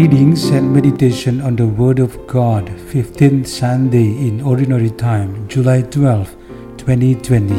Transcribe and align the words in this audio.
Readings 0.00 0.48
and 0.48 0.72
meditation 0.72 1.42
on 1.42 1.56
the 1.56 1.66
Word 1.66 1.98
of 1.98 2.26
God, 2.26 2.72
15th 2.88 3.46
Sunday 3.46 4.16
in 4.26 4.40
Ordinary 4.40 4.88
Time, 4.88 5.46
July 5.46 5.82
12, 5.82 6.36
2020. 6.78 7.52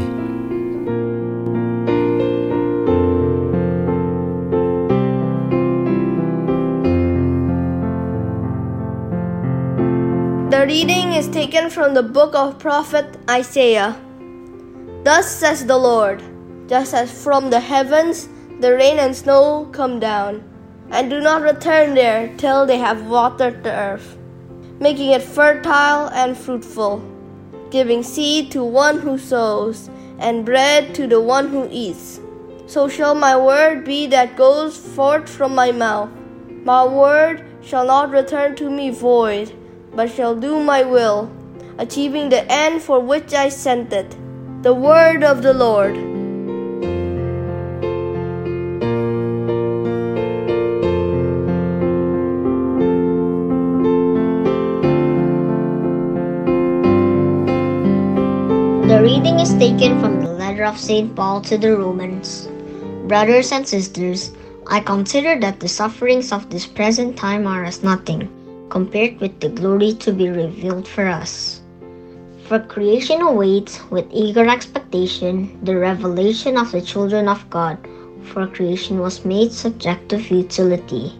The 10.49 10.65
reading 10.65 11.13
is 11.13 11.27
taken 11.29 11.69
from 11.69 11.93
the 11.93 12.01
book 12.01 12.33
of 12.33 12.57
prophet 12.57 13.19
Isaiah. 13.29 13.95
Thus 15.03 15.29
says 15.29 15.67
the 15.67 15.77
Lord, 15.77 16.23
just 16.67 16.95
as 16.95 17.13
from 17.13 17.51
the 17.51 17.59
heavens 17.59 18.29
the 18.59 18.73
rain 18.73 18.97
and 18.97 19.15
snow 19.15 19.69
come 19.71 19.99
down, 19.99 20.50
and 20.91 21.09
do 21.09 21.19
not 21.19 21.41
return 21.41 21.95
there 21.95 22.31
till 22.37 22.65
they 22.65 22.77
have 22.77 23.07
watered 23.07 23.63
the 23.63 23.73
earth, 23.73 24.17
making 24.79 25.11
it 25.11 25.23
fertile 25.23 26.09
and 26.09 26.37
fruitful, 26.37 27.01
giving 27.71 28.03
seed 28.03 28.51
to 28.51 28.63
one 28.63 28.99
who 28.99 29.17
sows, 29.17 29.89
and 30.19 30.45
bread 30.45 30.93
to 30.93 31.07
the 31.07 31.19
one 31.19 31.47
who 31.47 31.67
eats. 31.71 32.19
So 32.67 32.87
shall 32.87 33.15
my 33.15 33.35
word 33.35 33.83
be 33.83 34.05
that 34.07 34.37
goes 34.37 34.77
forth 34.77 35.27
from 35.27 35.55
my 35.55 35.71
mouth. 35.71 36.11
My 36.63 36.85
word 36.85 37.43
shall 37.63 37.87
not 37.87 38.11
return 38.11 38.55
to 38.57 38.69
me 38.69 38.91
void 38.91 39.51
but 39.93 40.09
shall 40.09 40.35
do 40.35 40.59
my 40.59 40.83
will, 40.83 41.29
achieving 41.77 42.29
the 42.29 42.49
end 42.51 42.81
for 42.81 42.99
which 42.99 43.33
I 43.33 43.49
sent 43.49 43.91
it. 43.93 44.15
The 44.63 44.73
word 44.73 45.23
of 45.23 45.41
the 45.41 45.53
Lord. 45.53 46.20
The 59.01 59.07
reading 59.07 59.39
is 59.39 59.57
taken 59.57 59.99
from 59.99 60.21
the 60.21 60.29
letter 60.29 60.63
of 60.63 60.77
St. 60.77 61.15
Paul 61.15 61.41
to 61.49 61.57
the 61.57 61.75
Romans. 61.75 62.47
Brothers 63.07 63.51
and 63.51 63.67
sisters, 63.67 64.29
I 64.67 64.79
consider 64.79 65.39
that 65.39 65.59
the 65.59 65.67
sufferings 65.67 66.31
of 66.31 66.51
this 66.51 66.67
present 66.67 67.17
time 67.17 67.47
are 67.47 67.65
as 67.65 67.81
nothing 67.81 68.29
compared 68.69 69.19
with 69.19 69.39
the 69.39 69.49
glory 69.49 69.95
to 70.05 70.13
be 70.13 70.29
revealed 70.29 70.87
for 70.87 71.07
us. 71.07 71.61
For 72.45 72.59
creation 72.59 73.21
awaits 73.21 73.81
with 73.89 74.05
eager 74.13 74.45
expectation 74.45 75.57
the 75.65 75.77
revelation 75.77 76.55
of 76.55 76.71
the 76.71 76.81
children 76.85 77.27
of 77.27 77.49
God, 77.49 77.79
for 78.21 78.45
creation 78.45 78.99
was 78.99 79.25
made 79.25 79.51
subject 79.51 80.09
to 80.09 80.19
futility, 80.19 81.17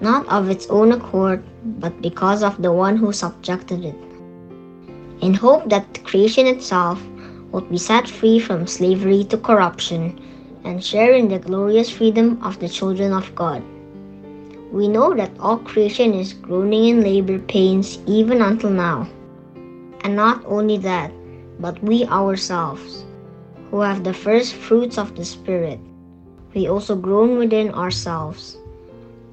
not 0.00 0.28
of 0.28 0.48
its 0.48 0.70
own 0.70 0.92
accord, 0.92 1.42
but 1.82 2.00
because 2.00 2.44
of 2.44 2.62
the 2.62 2.70
one 2.70 2.96
who 2.96 3.10
subjected 3.10 3.84
it, 3.84 3.98
in 5.22 5.34
hope 5.34 5.68
that 5.68 6.02
creation 6.04 6.46
itself 6.46 7.00
would 7.52 7.68
be 7.70 7.78
set 7.78 8.08
free 8.08 8.38
from 8.38 8.66
slavery 8.66 9.24
to 9.24 9.36
corruption 9.36 10.18
and 10.64 10.82
share 10.84 11.12
in 11.14 11.28
the 11.28 11.38
glorious 11.38 11.90
freedom 11.90 12.42
of 12.42 12.58
the 12.60 12.68
children 12.68 13.12
of 13.12 13.34
God. 13.34 13.62
We 14.72 14.88
know 14.88 15.14
that 15.14 15.32
all 15.40 15.58
creation 15.58 16.14
is 16.14 16.32
groaning 16.32 16.84
in 16.86 17.02
labor 17.02 17.38
pains 17.38 17.98
even 18.06 18.40
until 18.40 18.70
now. 18.70 19.08
And 20.02 20.14
not 20.14 20.44
only 20.46 20.78
that, 20.78 21.12
but 21.58 21.82
we 21.82 22.04
ourselves, 22.06 23.04
who 23.70 23.80
have 23.80 24.04
the 24.04 24.14
first 24.14 24.54
fruits 24.54 24.96
of 24.96 25.16
the 25.16 25.24
Spirit, 25.24 25.80
we 26.54 26.68
also 26.68 26.96
groan 26.96 27.36
within 27.36 27.74
ourselves, 27.74 28.56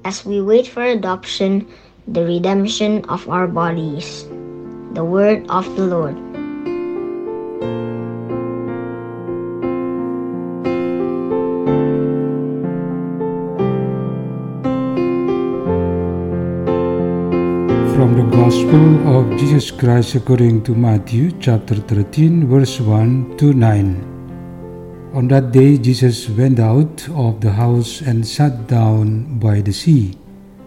as 0.04 0.26
we 0.26 0.40
wait 0.42 0.66
for 0.66 0.82
adoption, 0.82 1.66
the 2.06 2.24
redemption 2.24 3.04
of 3.06 3.28
our 3.28 3.46
bodies. 3.46 4.26
The 4.92 5.04
word 5.04 5.44
of 5.50 5.64
the 5.76 5.84
Lord. 5.84 6.16
From 17.92 18.16
the 18.16 18.24
Gospel 18.32 18.84
of 19.12 19.38
Jesus 19.38 19.70
Christ 19.70 20.14
according 20.14 20.64
to 20.64 20.74
Matthew 20.74 21.32
chapter 21.38 21.74
13, 21.74 22.48
verse 22.48 22.80
1 22.80 23.36
to 23.36 23.52
9. 23.52 25.12
On 25.12 25.28
that 25.28 25.52
day, 25.52 25.76
Jesus 25.76 26.30
went 26.30 26.58
out 26.58 27.06
of 27.10 27.42
the 27.42 27.52
house 27.52 28.00
and 28.00 28.26
sat 28.26 28.66
down 28.66 29.38
by 29.38 29.60
the 29.60 29.72
sea. 29.72 30.16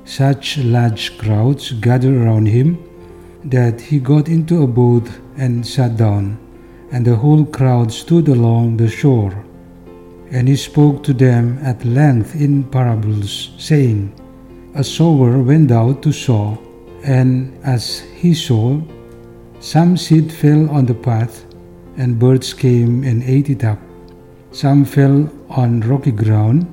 Such 0.06 0.60
large 0.60 1.18
crowds 1.18 1.72
gathered 1.72 2.16
around 2.16 2.46
him 2.46 2.91
that 3.46 3.82
he 3.82 4.00
got 4.00 4.30
into 4.30 4.64
a 4.64 4.68
boat 4.68 5.10
and 5.38 5.66
sat 5.66 5.98
down, 5.98 6.38
and 6.92 7.06
the 7.06 7.16
whole 7.16 7.46
crowd 7.46 7.92
stood 7.92 8.28
along 8.28 8.78
the 8.78 8.90
shore. 8.90 9.34
And 10.30 10.48
he 10.48 10.56
spoke 10.56 11.04
to 11.04 11.14
them 11.14 11.60
at 11.62 11.84
length 11.84 12.36
in 12.36 12.64
parables, 12.64 13.52
saying, 13.58 14.14
A 14.76 14.84
sower 14.84 15.40
went 15.40 15.72
out 15.72 16.02
to 16.04 16.12
sow. 16.12 16.58
And 17.04 17.58
as 17.64 18.00
he 18.00 18.34
sowed, 18.34 18.88
some 19.60 19.98
seed 19.98 20.32
fell 20.32 20.70
on 20.70 20.86
the 20.86 20.94
path, 20.94 21.46
and 21.98 22.18
birds 22.18 22.54
came 22.54 23.04
and 23.04 23.24
ate 23.24 23.50
it 23.50 23.64
up. 23.64 23.80
Some 24.52 24.86
fell 24.86 25.30
on 25.50 25.82
rocky 25.82 26.12
ground, 26.12 26.66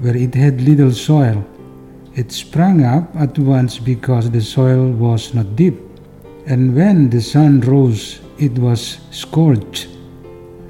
where 0.00 0.16
it 0.16 0.34
had 0.34 0.60
little 0.60 0.92
soil. 0.92 1.44
It 2.14 2.32
sprang 2.32 2.84
up 2.84 3.14
at 3.16 3.38
once 3.38 3.78
because 3.78 4.30
the 4.30 4.40
soil 4.40 4.90
was 4.90 5.34
not 5.34 5.56
deep. 5.56 5.91
And 6.46 6.74
when 6.74 7.10
the 7.10 7.22
sun 7.22 7.60
rose, 7.60 8.20
it 8.38 8.58
was 8.58 8.98
scorched, 9.10 9.88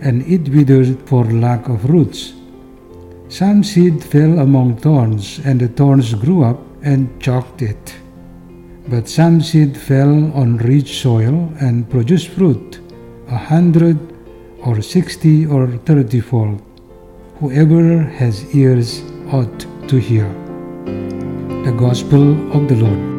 and 0.00 0.22
it 0.27 0.49
withered 0.49 1.09
for 1.09 1.25
lack 1.25 1.69
of 1.69 1.88
roots. 1.88 2.34
Some 3.28 3.65
seed 3.65 4.05
fell 4.05 4.41
among 4.41 4.77
thorns, 4.77 5.41
and 5.44 5.59
the 5.61 5.69
thorns 5.69 6.12
grew 6.15 6.44
up 6.44 6.61
and 6.82 7.21
choked 7.22 7.62
it. 7.62 7.94
But 8.88 9.09
some 9.09 9.41
seed 9.41 9.77
fell 9.77 10.32
on 10.34 10.59
rich 10.59 11.00
soil 11.00 11.50
and 11.61 11.88
produced 11.88 12.28
fruit, 12.28 12.81
a 13.28 13.37
hundred 13.37 13.99
or 14.66 14.82
sixty 14.82 15.47
or 15.47 15.66
thirtyfold. 15.69 16.61
Whoever 17.38 18.03
has 18.03 18.55
ears 18.55 19.03
ought 19.32 19.66
to 19.88 19.97
hear. 19.97 20.28
The 21.65 21.75
Gospel 21.78 22.53
of 22.53 22.69
the 22.69 22.77
Lord. 22.77 23.12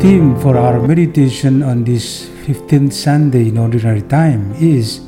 Theme 0.00 0.32
for 0.40 0.56
our 0.56 0.80
meditation 0.80 1.62
on 1.62 1.84
this 1.84 2.24
15th 2.48 2.90
Sunday 2.90 3.52
in 3.52 3.58
Ordinary 3.58 4.00
Time 4.00 4.56
is 4.56 5.04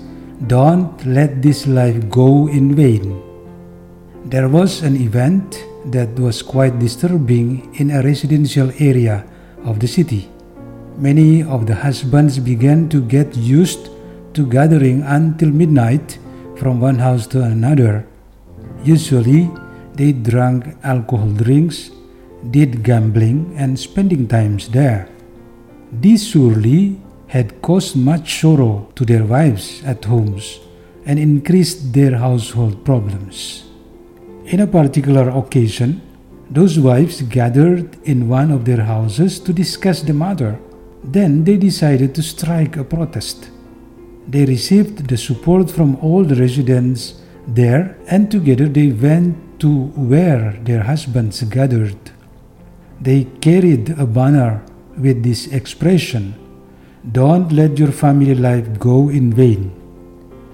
Don't 0.46 1.00
Let 1.08 1.40
This 1.40 1.66
Life 1.66 2.10
Go 2.10 2.52
in 2.52 2.76
Vain. 2.76 3.16
There 4.28 4.50
was 4.52 4.82
an 4.82 5.00
event 5.00 5.64
that 5.86 6.12
was 6.20 6.42
quite 6.42 6.78
disturbing 6.78 7.72
in 7.80 7.90
a 7.90 8.02
residential 8.02 8.68
area 8.76 9.24
of 9.64 9.80
the 9.80 9.88
city. 9.88 10.28
Many 10.98 11.42
of 11.42 11.64
the 11.64 11.74
husbands 11.74 12.38
began 12.38 12.90
to 12.90 13.00
get 13.00 13.34
used 13.34 13.88
to 14.34 14.44
gathering 14.44 15.00
until 15.08 15.48
midnight 15.48 16.18
from 16.60 16.84
one 16.84 17.00
house 17.00 17.26
to 17.28 17.40
another. 17.40 18.04
Usually, 18.84 19.48
they 19.94 20.12
drank 20.12 20.76
alcohol 20.84 21.32
drinks 21.32 21.88
did 22.50 22.82
gambling 22.82 23.54
and 23.56 23.78
spending 23.78 24.26
times 24.26 24.68
there. 24.68 25.08
This 25.92 26.26
surely 26.26 27.00
had 27.28 27.62
caused 27.62 27.96
much 27.96 28.40
sorrow 28.40 28.88
to 28.94 29.04
their 29.04 29.24
wives 29.24 29.82
at 29.84 30.04
homes 30.04 30.60
and 31.06 31.18
increased 31.18 31.92
their 31.92 32.16
household 32.16 32.84
problems. 32.84 33.64
In 34.46 34.60
a 34.60 34.66
particular 34.66 35.30
occasion, 35.30 36.02
those 36.50 36.78
wives 36.78 37.22
gathered 37.22 37.96
in 38.04 38.28
one 38.28 38.50
of 38.50 38.64
their 38.64 38.82
houses 38.82 39.40
to 39.40 39.52
discuss 39.52 40.02
the 40.02 40.12
matter. 40.12 40.58
Then 41.02 41.44
they 41.44 41.56
decided 41.56 42.14
to 42.14 42.22
strike 42.22 42.76
a 42.76 42.84
protest. 42.84 43.50
They 44.28 44.44
received 44.44 45.08
the 45.08 45.16
support 45.16 45.70
from 45.70 45.96
all 45.96 46.24
the 46.24 46.36
residents 46.36 47.22
there, 47.46 47.96
and 48.06 48.30
together 48.30 48.68
they 48.68 48.92
went 48.92 49.60
to 49.60 49.86
where 49.96 50.52
their 50.62 50.82
husbands 50.82 51.42
gathered. 51.44 51.98
They 53.02 53.24
carried 53.40 53.98
a 53.98 54.06
banner 54.06 54.62
with 54.96 55.24
this 55.24 55.48
expression 55.48 56.38
Don't 57.10 57.50
let 57.50 57.76
your 57.76 57.90
family 57.90 58.36
life 58.36 58.78
go 58.78 59.08
in 59.08 59.32
vain. 59.32 59.74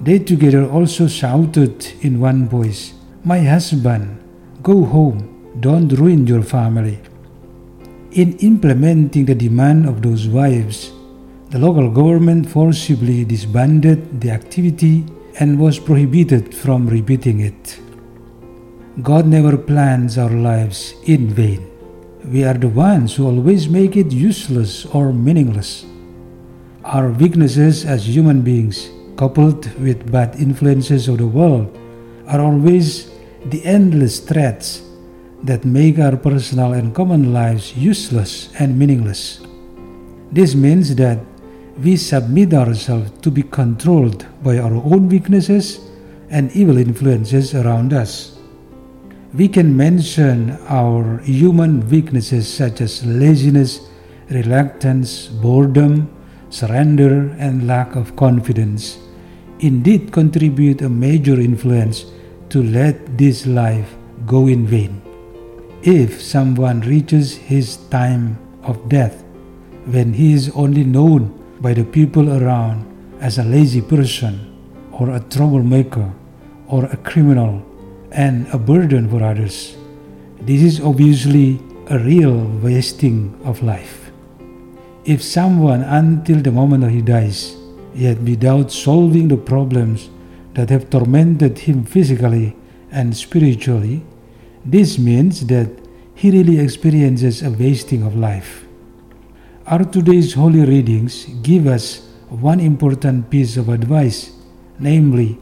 They 0.00 0.18
together 0.18 0.64
also 0.64 1.08
shouted 1.08 1.92
in 2.00 2.20
one 2.20 2.48
voice, 2.48 2.94
My 3.22 3.40
husband, 3.40 4.24
go 4.62 4.82
home, 4.86 5.52
don't 5.60 5.92
ruin 5.92 6.26
your 6.26 6.42
family. 6.42 6.98
In 8.12 8.38
implementing 8.38 9.26
the 9.26 9.34
demand 9.34 9.84
of 9.86 10.00
those 10.00 10.26
wives, 10.26 10.90
the 11.50 11.58
local 11.58 11.90
government 11.90 12.48
forcibly 12.48 13.26
disbanded 13.26 14.22
the 14.22 14.30
activity 14.30 15.04
and 15.38 15.60
was 15.60 15.78
prohibited 15.78 16.54
from 16.54 16.88
repeating 16.88 17.40
it. 17.40 17.78
God 19.02 19.26
never 19.26 19.58
plans 19.58 20.16
our 20.16 20.30
lives 20.32 20.94
in 21.04 21.28
vain. 21.28 21.77
We 22.25 22.43
are 22.44 22.55
the 22.55 22.69
ones 22.69 23.15
who 23.15 23.26
always 23.26 23.69
make 23.69 23.97
it 23.97 24.11
useless 24.11 24.87
or 24.87 25.12
meaningless. 25.12 25.87
Our 26.85 27.11
weaknesses 27.11 27.85
as 27.85 28.09
human 28.09 28.43
beings, 28.43 28.91
coupled 29.17 29.73
with 29.79 30.11
bad 30.11 30.35
influences 30.37 31.06
of 31.06 31.19
the 31.19 31.26
world, 31.26 31.79
are 32.26 32.41
always 32.41 33.11
the 33.47 33.65
endless 33.65 34.19
threats 34.19 34.82
that 35.44 35.65
make 35.65 35.99
our 35.99 36.17
personal 36.17 36.73
and 36.73 36.94
common 36.94 37.32
lives 37.32 37.76
useless 37.76 38.53
and 38.59 38.76
meaningless. 38.76 39.41
This 40.32 40.55
means 40.55 40.97
that 40.97 41.20
we 41.79 41.97
submit 41.97 42.53
ourselves 42.53 43.12
to 43.23 43.31
be 43.31 43.44
controlled 43.44 44.26
by 44.43 44.59
our 44.59 44.75
own 44.75 45.09
weaknesses 45.09 45.79
and 46.31 46.50
evil 46.53 46.76
influences 46.79 47.55
around 47.55 47.93
us. 47.93 48.38
We 49.34 49.46
can 49.46 49.76
mention 49.76 50.56
our 50.69 51.19
human 51.19 51.86
weaknesses 51.90 52.48
such 52.48 52.80
as 52.80 53.04
laziness, 53.04 53.86
reluctance, 54.30 55.26
boredom, 55.26 56.08
surrender, 56.48 57.36
and 57.38 57.66
lack 57.66 57.94
of 57.94 58.16
confidence. 58.16 58.96
Indeed, 59.60 60.12
contribute 60.12 60.80
a 60.80 60.88
major 60.88 61.38
influence 61.38 62.06
to 62.48 62.62
let 62.62 63.19
this 63.19 63.46
life 63.46 63.94
go 64.25 64.46
in 64.46 64.66
vain. 64.66 65.02
If 65.82 66.22
someone 66.22 66.81
reaches 66.81 67.36
his 67.36 67.76
time 67.90 68.38
of 68.62 68.88
death 68.88 69.22
when 69.84 70.14
he 70.14 70.32
is 70.32 70.48
only 70.54 70.84
known 70.84 71.36
by 71.60 71.74
the 71.74 71.84
people 71.84 72.32
around 72.42 72.86
as 73.20 73.36
a 73.36 73.44
lazy 73.44 73.82
person 73.82 74.40
or 74.90 75.10
a 75.10 75.20
troublemaker 75.20 76.10
or 76.66 76.86
a 76.86 76.96
criminal 76.96 77.68
and 78.10 78.46
a 78.52 78.58
burden 78.58 79.08
for 79.08 79.22
others. 79.22 79.76
This 80.40 80.62
is 80.62 80.81
obviously 80.81 81.60
a 81.88 81.99
real 81.99 82.44
wasting 82.62 83.38
of 83.44 83.62
life. 83.62 84.10
If 85.05 85.22
someone, 85.22 85.82
until 85.82 86.40
the 86.40 86.52
moment 86.52 86.90
he 86.90 87.00
dies, 87.00 87.56
yet 87.94 88.19
without 88.19 88.70
solving 88.70 89.28
the 89.28 89.37
problems 89.37 90.10
that 90.55 90.70
have 90.70 90.90
tormented 90.90 91.58
him 91.60 91.84
physically 91.84 92.56
and 92.90 93.16
spiritually, 93.16 94.05
this 94.64 94.99
means 94.99 95.46
that 95.46 95.70
he 96.14 96.31
really 96.31 96.58
experiences 96.58 97.43
a 97.43 97.50
wasting 97.50 98.02
of 98.02 98.16
life. 98.16 98.64
Our 99.66 99.84
today's 99.84 100.34
holy 100.34 100.64
readings 100.64 101.26
give 101.43 101.66
us 101.66 102.08
one 102.28 102.60
important 102.60 103.31
piece 103.31 103.56
of 103.56 103.69
advice, 103.69 104.32
namely, 104.78 105.38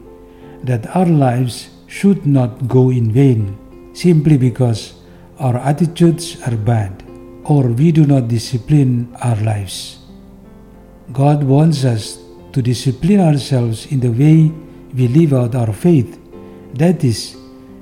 that 0.63 0.95
our 0.95 1.05
lives 1.05 1.69
should 1.87 2.25
not 2.25 2.67
go 2.67 2.89
in 2.89 3.11
vain 3.11 3.57
simply 3.93 4.37
because 4.37 4.93
our 5.39 5.57
attitudes 5.57 6.39
are 6.45 6.55
bad 6.55 7.03
or 7.45 7.67
we 7.67 7.91
do 7.91 8.05
not 8.05 8.27
discipline 8.27 9.15
our 9.23 9.37
lives. 9.37 9.99
God 11.11 11.43
wants 11.43 11.85
us 11.85 12.19
to 12.51 12.61
discipline 12.61 13.21
ourselves 13.21 13.91
in 13.91 13.99
the 13.99 14.11
way 14.11 14.51
we 14.93 15.07
live 15.07 15.33
out 15.33 15.55
our 15.55 15.73
faith. 15.73 16.19
That 16.75 17.03
is, 17.03 17.37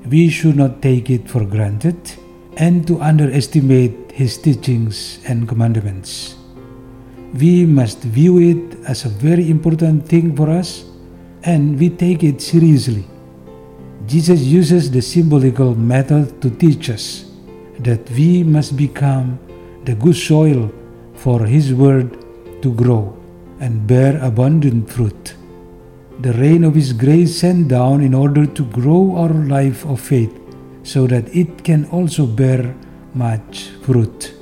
we 0.09 0.29
should 0.29 0.55
not 0.55 0.81
take 0.81 1.09
it 1.09 1.27
for 1.29 1.43
granted 1.43 1.97
and 2.57 2.87
to 2.87 3.01
underestimate 3.01 4.11
His 4.11 4.37
teachings 4.37 5.19
and 5.25 5.47
commandments 5.47 6.35
we 7.39 7.65
must 7.65 7.99
view 7.99 8.39
it 8.39 8.79
as 8.87 9.03
a 9.03 9.09
very 9.09 9.49
important 9.49 10.07
thing 10.07 10.35
for 10.35 10.49
us 10.49 10.85
and 11.43 11.77
we 11.77 11.89
take 11.89 12.23
it 12.23 12.41
seriously. 12.41 13.03
Jesus 14.07 14.41
uses 14.41 14.91
the 14.91 15.01
symbolical 15.01 15.73
method 15.73 16.41
to 16.41 16.49
teach 16.49 16.89
us 16.89 17.25
that 17.79 18.09
we 18.11 18.43
must 18.43 18.77
become 18.77 19.39
the 19.83 19.95
good 19.95 20.15
soil 20.15 20.71
for 21.15 21.45
His 21.45 21.73
Word 21.73 22.61
to 22.61 22.73
grow 22.73 23.17
and 23.59 23.87
bear 23.87 24.23
abundant 24.23 24.89
fruit. 24.89 25.35
The 26.19 26.33
rain 26.33 26.63
of 26.63 26.75
His 26.75 26.93
grace 26.93 27.39
sent 27.39 27.67
down 27.67 28.01
in 28.01 28.13
order 28.13 28.45
to 28.45 28.65
grow 28.65 29.15
our 29.15 29.33
life 29.33 29.85
of 29.85 29.99
faith 29.99 30.33
so 30.83 31.07
that 31.07 31.33
it 31.35 31.63
can 31.63 31.85
also 31.85 32.27
bear 32.27 32.75
much 33.13 33.69
fruit. 33.81 34.33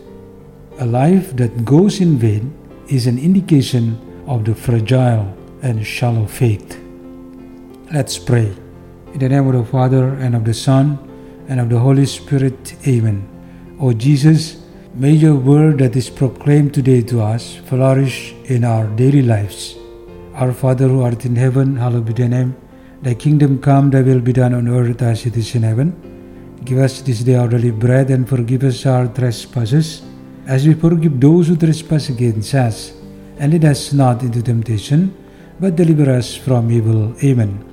A 0.79 0.85
life 0.85 1.35
that 1.37 1.63
goes 1.63 2.01
in 2.01 2.17
vain 2.17 2.53
is 2.89 3.07
an 3.07 3.17
indication 3.17 3.97
of 4.27 4.43
the 4.43 4.55
fragile 4.55 5.33
and 5.61 5.85
shallow 5.85 6.25
faith. 6.25 6.79
Let's 7.91 8.17
pray. 8.17 8.62
In 9.13 9.19
the 9.19 9.29
name 9.29 9.45
of 9.45 9.53
the 9.53 9.63
Father, 9.63 10.15
and 10.15 10.35
of 10.35 10.43
the 10.43 10.55
Son, 10.55 10.97
and 11.47 11.59
of 11.59 11.69
the 11.69 11.77
Holy 11.77 12.03
Spirit, 12.07 12.73
Amen. 12.87 13.29
O 13.79 13.93
Jesus, 13.93 14.65
may 14.95 15.11
your 15.11 15.35
word 15.35 15.77
that 15.77 15.95
is 15.95 16.09
proclaimed 16.09 16.73
today 16.73 17.03
to 17.03 17.21
us 17.21 17.57
flourish 17.69 18.33
in 18.45 18.63
our 18.63 18.87
daily 18.87 19.21
lives. 19.21 19.75
Our 20.33 20.51
Father 20.51 20.87
who 20.87 21.03
art 21.03 21.25
in 21.25 21.35
heaven, 21.35 21.75
hallowed 21.75 22.05
be 22.05 22.13
thy 22.13 22.25
name. 22.25 22.55
Thy 23.03 23.13
kingdom 23.13 23.61
come, 23.61 23.91
thy 23.91 24.01
will 24.01 24.19
be 24.19 24.33
done 24.33 24.55
on 24.55 24.67
earth 24.67 25.03
as 25.03 25.27
it 25.27 25.37
is 25.37 25.53
in 25.53 25.61
heaven. 25.61 25.93
Give 26.65 26.79
us 26.79 27.01
this 27.01 27.19
day 27.19 27.35
our 27.35 27.47
daily 27.47 27.69
bread, 27.69 28.09
and 28.09 28.27
forgive 28.27 28.63
us 28.63 28.83
our 28.87 29.05
trespasses 29.07 30.01
as 30.47 30.67
we 30.67 30.73
forgive 30.73 31.19
those 31.19 31.49
who 31.49 31.55
trespass 31.55 32.09
against 32.09 32.55
us. 32.55 32.93
And 33.37 33.53
lead 33.53 33.65
us 33.65 33.93
not 33.93 34.23
into 34.23 34.41
temptation, 34.41 35.13
but 35.59 35.75
deliver 35.75 36.11
us 36.11 36.33
from 36.33 36.71
evil. 36.71 37.13
Amen. 37.23 37.72